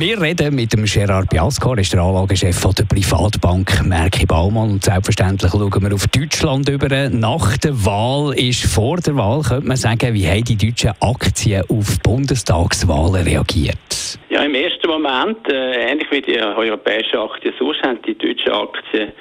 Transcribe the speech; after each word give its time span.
wir 0.00 0.20
reden 0.20 0.54
mit 0.54 0.72
dem 0.72 0.84
Gerard 0.84 1.30
Biasco, 1.30 1.72
er 1.72 1.78
ist 1.78 1.92
der 1.92 2.00
Anlagechef 2.00 2.60
der 2.74 2.84
Privatbank 2.84 3.82
Merki 3.86 4.26
Baumann. 4.26 4.72
Und 4.72 4.84
selbstverständlich 4.84 5.50
schauen 5.50 5.82
wir 5.82 5.94
auf 5.94 6.06
Deutschland 6.08 6.68
über. 6.68 7.08
Nach 7.08 7.56
der 7.58 7.72
Wahl 7.84 8.34
ist 8.38 8.66
vor 8.66 8.98
der 8.98 9.16
Wahl, 9.16 9.42
könnte 9.42 9.66
man 9.66 9.76
sagen, 9.76 10.12
wie 10.12 10.26
haben 10.26 10.44
die 10.44 10.56
deutschen 10.56 10.92
Aktien 11.00 11.62
auf 11.70 11.98
Bundestagswahlen 12.02 13.24
reagiert? 13.24 14.18
Ja, 14.28 14.42
im 14.42 14.54
ersten 14.54 14.86
Moment, 14.86 15.48
äh, 15.48 15.90
ähnlich 15.90 16.10
wie 16.10 16.20
die 16.20 16.40
europäischen 16.40 17.18
Aktien 17.18 17.54
sonst, 17.58 17.82
haben 17.82 17.98
die 18.02 18.18
deutschen 18.18 18.52
Aktien 18.52 19.12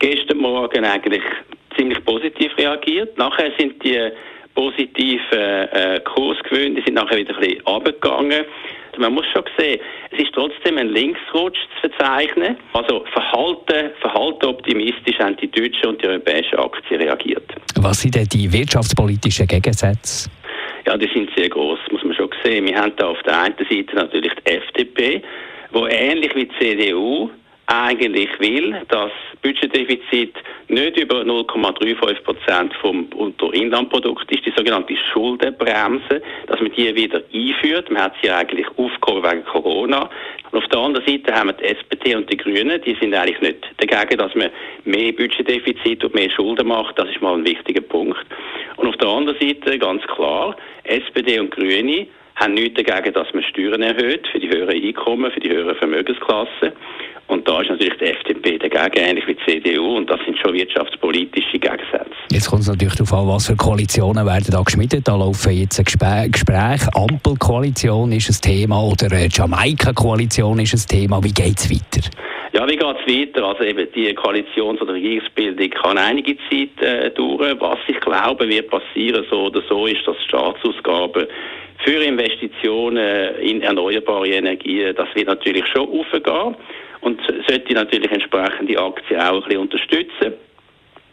gestern 0.00 0.38
Morgen 0.38 0.84
eigentlich 0.84 1.22
ziemlich 1.76 2.04
positiv 2.04 2.56
reagiert. 2.58 3.16
Nachher 3.18 3.52
sind 3.58 3.82
die 3.84 4.10
positiven 4.54 5.38
äh, 5.38 6.00
Kursgewinne, 6.04 6.82
sind 6.84 6.94
nachher 6.94 7.18
wieder 7.18 7.34
ein 7.34 7.40
bisschen 7.40 7.60
runtergegangen. 7.66 8.44
Man 8.98 9.14
muss 9.14 9.26
schon 9.32 9.44
sehen, 9.58 9.80
es 10.10 10.20
ist 10.20 10.32
trotzdem 10.34 10.78
ein 10.78 10.88
Linksrutsch 10.88 11.58
zu 11.80 11.88
verzeichnen. 11.88 12.56
Also 12.72 13.04
Verhalten, 13.12 13.90
Verhalten 14.00 14.46
optimistisch 14.46 15.18
haben 15.18 15.36
die 15.36 15.50
deutschen 15.50 15.90
und 15.90 16.02
die 16.02 16.08
europäischen 16.08 16.58
Aktien 16.58 17.00
reagiert. 17.00 17.44
Was 17.76 18.00
sind 18.00 18.14
denn 18.14 18.26
die 18.28 18.52
wirtschaftspolitischen 18.52 19.46
Gegensätze? 19.46 20.30
Ja, 20.86 20.96
die 20.96 21.08
sind 21.14 21.30
sehr 21.34 21.48
groß, 21.48 21.78
muss 21.90 22.04
man 22.04 22.14
schon 22.14 22.30
sehen. 22.42 22.66
Wir 22.66 22.76
haben 22.76 22.92
da 22.96 23.08
auf 23.08 23.22
der 23.22 23.40
einen 23.40 23.56
Seite 23.56 23.96
natürlich 23.96 24.32
die 24.46 24.52
FDP, 24.52 25.22
wo 25.72 25.86
ähnlich 25.86 26.34
wie 26.34 26.46
die 26.46 26.58
CDU 26.58 27.30
eigentlich 27.66 28.28
will, 28.38 28.76
dass 28.88 29.10
Budgetdefizit 29.42 30.34
nicht 30.68 30.96
über 30.96 31.22
0,35 31.22 32.22
Prozent 32.22 32.74
vom 32.80 33.08
Bruttoinlandprodukt 33.08 34.30
ist, 34.30 34.46
die 34.46 34.52
sogenannte 34.56 34.94
Schuldenbremse, 35.12 36.22
dass 36.46 36.60
man 36.60 36.72
die 36.72 36.94
wieder 36.94 37.22
einführt. 37.32 37.90
Man 37.90 38.02
hat 38.02 38.14
sie 38.22 38.30
eigentlich 38.30 38.66
aufgehoben 38.76 39.30
wegen 39.30 39.44
Corona. 39.44 40.08
Und 40.50 40.58
auf 40.58 40.68
der 40.68 40.78
anderen 40.78 41.06
Seite 41.06 41.34
haben 41.34 41.48
wir 41.48 41.54
die 41.54 41.64
SPD 41.64 42.14
und 42.14 42.30
die 42.30 42.36
Grünen, 42.36 42.80
die 42.82 42.96
sind 43.00 43.14
eigentlich 43.14 43.40
nicht 43.40 43.66
dagegen, 43.78 44.18
dass 44.18 44.34
man 44.34 44.50
mehr 44.84 45.12
Budgetdefizit 45.12 46.04
und 46.04 46.14
mehr 46.14 46.30
Schulden 46.30 46.68
macht. 46.68 46.98
Das 46.98 47.08
ist 47.08 47.20
mal 47.20 47.34
ein 47.34 47.44
wichtiger 47.44 47.80
Punkt. 47.80 48.24
Und 48.76 48.88
auf 48.88 48.96
der 48.96 49.08
anderen 49.08 49.38
Seite 49.40 49.78
ganz 49.78 50.02
klar, 50.06 50.56
SPD 50.84 51.40
und 51.40 51.50
Grüne 51.50 52.06
haben 52.36 52.54
nichts 52.54 52.82
dagegen, 52.82 53.14
dass 53.14 53.32
man 53.32 53.42
Steuern 53.44 53.82
erhöht 53.82 54.26
für 54.28 54.40
die 54.40 54.48
höheren 54.48 54.82
Einkommen, 54.82 55.30
für 55.30 55.40
die 55.40 55.50
höheren 55.50 55.76
Vermögensklassen. 55.76 56.72
Und 57.26 57.48
da 57.48 57.60
ist 57.60 57.70
natürlich 57.70 57.94
die 57.98 58.04
FDP 58.04 58.58
dagegen, 58.58 59.04
ähnlich 59.04 59.26
wie 59.26 59.34
die 59.34 59.60
CDU, 59.62 59.96
und 59.96 60.10
das 60.10 60.20
sind 60.24 60.38
schon 60.38 60.52
wirtschaftspolitische 60.52 61.58
Gegensätze. 61.58 62.10
Jetzt 62.30 62.50
kommt 62.50 62.62
es 62.62 62.68
natürlich 62.68 62.94
darauf 62.94 63.12
an, 63.12 63.28
was 63.28 63.46
für 63.46 63.56
Koalitionen 63.56 64.26
werden 64.26 64.48
da 64.50 64.62
geschmiedet. 64.62 65.08
Da 65.08 65.16
laufen 65.16 65.52
jetzt 65.52 65.82
Gespräche. 65.84 66.88
Ampelkoalition 66.94 68.12
ist 68.12 68.28
ein 68.28 68.50
Thema 68.50 68.82
oder 68.82 69.08
Jamaika-Koalition 69.26 70.58
ist 70.60 70.74
ein 70.74 71.00
Thema. 71.00 71.22
Wie 71.22 71.32
geht 71.32 71.58
es 71.58 71.70
weiter? 71.70 72.08
Ja, 72.52 72.68
wie 72.68 72.76
geht 72.76 72.96
es 73.04 73.12
weiter? 73.12 73.46
Also 73.48 73.64
eben 73.64 73.88
die 73.94 74.14
Koalitions- 74.14 74.80
oder 74.80 74.94
Regierungsbildung 74.94 75.70
kann 75.70 75.98
einige 75.98 76.36
Zeit 76.48 76.80
äh, 76.80 77.10
dauern. 77.10 77.56
Was 77.58 77.78
ich 77.88 77.98
glaube, 78.00 78.48
wird 78.48 78.70
passieren, 78.70 79.24
so 79.28 79.46
oder 79.46 79.60
so, 79.68 79.86
ist, 79.86 80.06
dass 80.06 80.16
Staatsausgaben 80.24 81.26
für 81.78 82.02
Investitionen 82.02 83.34
in 83.36 83.62
erneuerbare 83.62 84.28
Energien, 84.28 84.94
das 84.94 85.08
wird 85.14 85.26
natürlich 85.26 85.66
schon 85.66 85.88
aufgehen 85.88 86.56
und 87.00 87.20
sollte 87.46 87.74
natürlich 87.74 88.10
entsprechend 88.10 88.68
die 88.68 88.78
Aktien 88.78 89.20
auch 89.20 89.34
ein 89.34 89.42
bisschen 89.42 89.60
unterstützen. 89.60 90.32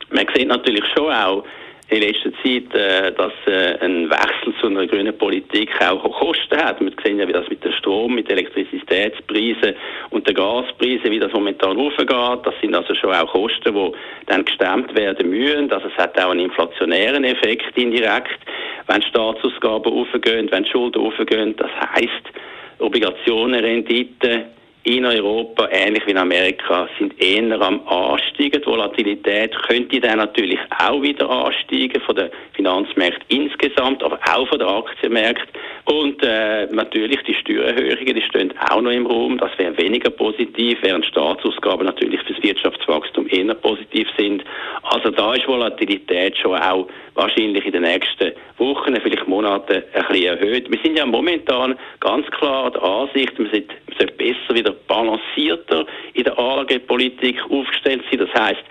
Man 0.10 0.28
sieht 0.34 0.48
natürlich 0.48 0.86
schon 0.96 1.12
auch 1.12 1.44
in 1.92 2.02
letzter 2.02 2.32
Zeit, 2.42 2.74
äh, 2.74 3.12
dass 3.12 3.34
äh, 3.48 3.78
ein 3.82 4.10
Wechsel 4.10 4.54
zu 4.62 4.68
einer 4.68 4.88
grünen 4.88 5.18
Politik 5.18 5.70
auch 5.82 6.02
Kosten 6.20 6.58
hat. 6.58 6.80
Wir 6.80 6.92
sehen 7.04 7.20
ja, 7.20 7.28
wie 7.28 7.34
das 7.34 7.50
mit 7.50 7.64
dem 7.64 7.74
Strom, 7.74 8.16
mit 8.16 8.30
den 8.30 8.38
Elektrizitätspreisen 8.38 9.76
und 10.10 10.26
den 10.26 10.34
Gaspreisen, 10.34 11.12
wie 11.12 11.20
das 11.20 11.34
momentan 11.34 11.78
aufgeht. 11.78 12.10
Das 12.10 12.54
sind 12.62 12.74
also 12.74 12.96
schon 12.96 13.14
auch 13.14 13.28
Kosten, 13.34 13.76
die 13.76 13.92
dann 14.28 14.46
gestemmt 14.46 14.96
werden 14.96 15.30
müssen. 15.30 15.72
Also 15.72 15.90
es 15.90 15.98
hat 16.02 16.18
auch 16.18 16.32
einen 16.32 16.46
inflationären 16.46 17.26
Effekt 17.26 17.78
indirekt, 17.78 18.40
wenn 18.88 19.02
Staatsausgaben 19.02 19.92
aufgehen, 19.92 20.48
wenn 20.50 20.66
Schulden 20.66 21.06
aufgehen. 21.06 21.56
Das 21.58 21.72
heißt, 21.94 22.32
Obligationenrenditen 22.80 24.46
in 24.84 25.06
Europa, 25.06 25.68
ähnlich 25.72 26.06
wie 26.08 26.12
in 26.12 26.18
Amerika, 26.18 26.90
sind 26.98 27.14
eher 27.22 27.62
am 27.62 27.88
Ansteigen. 27.88 28.62
Die 28.62 28.66
Volatilität 28.66 29.56
könnte 29.68 30.00
dann 30.00 30.18
natürlich 30.18 30.60
auch 30.80 31.02
wieder 31.02 31.30
ansteigen 31.30 32.02
von 32.02 32.16
den 32.16 32.30
Finanzmärkten 32.54 33.26
insgesamt, 33.30 34.02
aber 34.04 34.20
auch 34.34 34.48
von 34.48 34.58
den 34.58 34.68
Aktienmärkten. 34.68 35.48
Und 35.86 36.22
äh, 36.24 36.68
natürlich 36.68 37.22
die 37.24 37.34
Steuererhöhungen, 37.34 38.16
die 38.16 38.22
stehen 38.22 38.54
auch 38.70 38.82
noch 38.82 38.92
im 38.92 39.08
Raum. 39.08 39.38
Das 39.38 39.52
wäre 39.58 39.78
weniger 39.78 40.10
positiv, 40.10 40.78
während 40.82 41.06
Staatsausgaben 41.06 41.86
natürlich 41.86 42.22
fürs 42.22 42.42
Wirtschaftswachstum 42.44 43.28
eher 43.28 43.54
positiv 43.56 44.08
sind. 44.18 44.44
Also 44.84 45.10
da 45.10 45.34
ist 45.34 45.48
Volatilität 45.48 46.38
schon 46.38 46.60
auch 46.60 46.88
wahrscheinlich 47.16 47.66
in 47.66 47.72
den 47.72 47.84
nächsten 47.84 48.32
Wochen, 48.58 48.96
vielleicht 49.02 49.28
Monaten 49.28 49.84
ein 49.94 50.06
bisschen 50.08 50.26
erhöht. 50.26 50.72
Wir 50.72 50.80
sind 50.84 50.98
ja 50.98 51.06
momentan 51.06 51.76
ganz 52.00 52.28
klar 52.28 52.72
der 52.72 52.84
Ansicht, 52.84 53.38
man 53.40 53.50
sollte, 53.50 53.74
man 53.88 53.98
sollte 53.98 54.14
besser 54.14 54.56
wieder 54.56 54.72
balancierter 54.88 55.86
in 56.14 56.24
der 56.24 56.38
Anlagepolitik 56.38 57.42
aufgestellt 57.50 58.04
sein. 58.10 58.20
Das 58.20 58.42
heißt, 58.42 58.64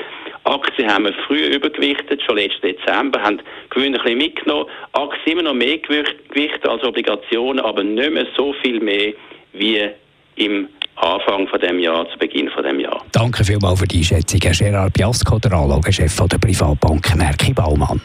Aktien 0.50 0.92
haben 0.92 1.04
wir 1.04 1.14
früher 1.28 1.48
übergewichtet, 1.54 2.20
schon 2.26 2.36
letzten 2.36 2.62
Dezember, 2.66 3.22
haben 3.22 3.40
Gewinne 3.70 3.98
ein 3.98 4.02
bisschen 4.02 4.18
mitgenommen. 4.18 4.66
Aktien 4.92 5.38
immer 5.38 5.42
noch 5.42 5.54
mehr 5.54 5.78
Gewicht 5.78 6.68
als 6.68 6.82
Obligationen, 6.82 7.64
aber 7.64 7.84
nicht 7.84 8.12
mehr 8.12 8.26
so 8.36 8.52
viel 8.60 8.80
mehr 8.80 9.12
wie 9.52 9.88
im 10.34 10.68
Anfang 10.96 11.46
von 11.46 11.60
dem 11.60 11.78
Jahr, 11.78 12.08
zu 12.10 12.18
Beginn 12.18 12.50
von 12.50 12.64
dem 12.64 12.80
Jahr. 12.80 13.04
Danke 13.12 13.44
vielmals 13.44 13.78
für 13.78 13.86
die 13.86 13.98
Einschätzung, 13.98 14.40
Herr 14.42 14.52
Gerard 14.52 14.92
Biasco, 14.92 15.38
der 15.38 15.52
Anlagechef 15.52 16.16
der 16.26 16.38
Privatbank 16.38 17.14
Merki 17.16 17.52
Baumann. 17.52 18.00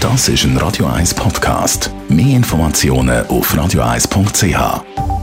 Das 0.00 0.28
ist 0.28 0.44
ein 0.44 0.56
Radio 0.56 0.86
1 0.86 1.12
Podcast. 1.12 1.90
Mehr 2.08 2.36
Informationen 2.36 3.26
auf 3.26 3.54
radioeis.ch. 3.54 5.19